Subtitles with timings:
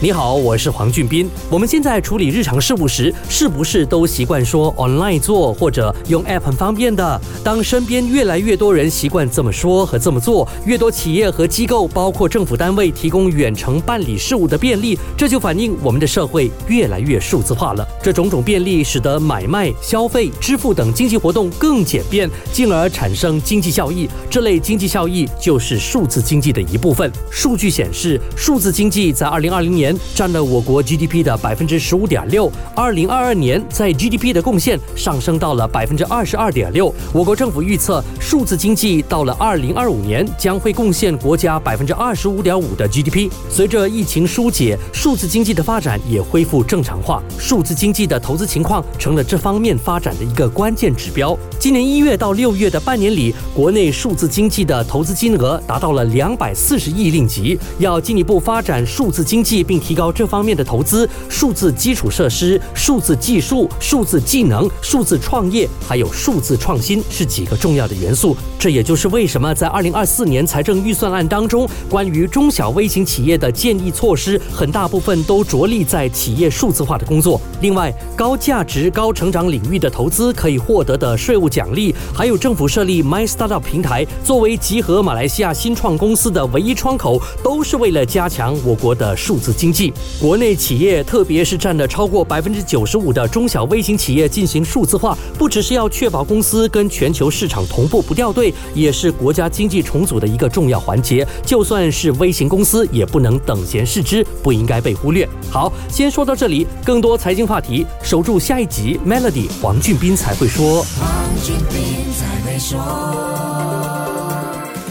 [0.00, 1.28] 你好，我是黄俊斌。
[1.50, 7.20] 我们现在处理日常事务时，是不是都习惯说 online 做或者用 app 很方便的？
[7.42, 17.84] 当身边越来越多人习惯这么说和这么做，越多企业和机构，包括政府单位提供远程办理事务的便利，这就反映我们的社会越来越数字化了。
[18.00, 24.08] 这种种便利使得买卖、消费、支付等经济活动更简便，进而产生经济效益。
[24.30, 27.10] 这类经济效益就是数字经济的一部分。
[27.32, 29.76] 数据显示，数字经济在二零二零
[30.14, 36.92] 占了我国 GDP 的百分之十五点六，二零二二年在 GDP 的贡献上升到了百分之二十二点六。
[37.12, 43.30] 我国政府预测，数字经济到了二零二五年将会贡献国家百分之二十五点五的 GDP。
[43.50, 51.38] 随着疫情疏解，数字经济的发展也恢复正常化，数字经济的投资情况成了这方面发展的一个关键指标。
[51.60, 57.58] 今年一月到六月的半年里，国内数字经济的投资金额达到了两百四十亿令吉。
[57.78, 68.36] 要进一步发展数字经济，并提高这方面的投资，数字基础设施、数字技术、数字技能、数字创业，还有数字创新是几个重要的元素。
[68.56, 77.40] 这也就是为什么在二零二四年财政预算案当中，关于中小微型企业的建议措施，很大部分都着力在企业数字化的工作。
[77.60, 89.72] 另外，高价值、高成长领域的投资可以获得的税务奖励，还有政府设立 My Startup 平台，作为集合马来西亚新创公司的唯一窗口，都是为了加强我国的数字经。
[89.72, 101.24] 济，国内企业，特别是占了超过百分之九十五的中小微型企业进行数字化，不只是要确保公司跟全球市场同步不掉队，也是国家经济重组的一个重要环节。
[101.46, 105.28] 就算是微型公司，也不能等闲视之，不应该被忽略。
[105.50, 108.98] 好，先说到这里，更多财经话题，守住下一集。
[109.06, 110.84] Melody 黄俊斌才会说。
[111.28, 112.80] 黄俊斌才会说。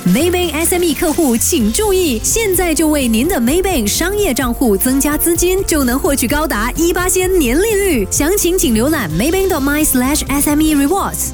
[0.05, 8.07] Maybank SME 客户请注意，现在就为您的 Maybank 商业账户增加资金，就能获取高达一八千年利率。
[8.11, 11.31] 详情请浏览 maybank.my/sme rewards。